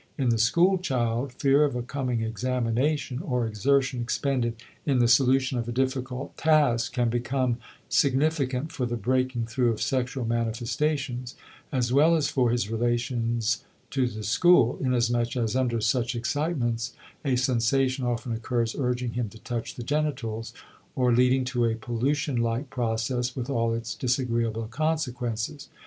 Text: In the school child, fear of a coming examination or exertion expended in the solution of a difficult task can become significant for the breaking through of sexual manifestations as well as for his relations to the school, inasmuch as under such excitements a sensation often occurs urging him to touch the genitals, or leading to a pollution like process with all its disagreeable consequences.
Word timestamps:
In 0.17 0.29
the 0.29 0.39
school 0.39 0.79
child, 0.79 1.31
fear 1.33 1.63
of 1.63 1.75
a 1.75 1.83
coming 1.83 2.21
examination 2.23 3.19
or 3.21 3.45
exertion 3.45 4.01
expended 4.01 4.55
in 4.83 4.97
the 4.97 5.07
solution 5.07 5.59
of 5.59 5.69
a 5.69 5.71
difficult 5.71 6.35
task 6.37 6.93
can 6.93 7.07
become 7.09 7.57
significant 7.87 8.71
for 8.71 8.87
the 8.87 8.95
breaking 8.97 9.45
through 9.45 9.71
of 9.71 9.79
sexual 9.79 10.25
manifestations 10.25 11.35
as 11.71 11.93
well 11.93 12.15
as 12.15 12.29
for 12.29 12.49
his 12.49 12.67
relations 12.71 13.63
to 13.91 14.07
the 14.07 14.23
school, 14.23 14.79
inasmuch 14.81 15.37
as 15.37 15.55
under 15.55 15.79
such 15.79 16.15
excitements 16.15 16.93
a 17.23 17.35
sensation 17.35 18.03
often 18.03 18.31
occurs 18.31 18.75
urging 18.75 19.11
him 19.11 19.29
to 19.29 19.37
touch 19.37 19.75
the 19.75 19.83
genitals, 19.83 20.51
or 20.95 21.13
leading 21.13 21.45
to 21.45 21.65
a 21.65 21.75
pollution 21.75 22.37
like 22.37 22.71
process 22.71 23.35
with 23.35 23.51
all 23.51 23.71
its 23.71 23.93
disagreeable 23.93 24.65
consequences. 24.65 25.69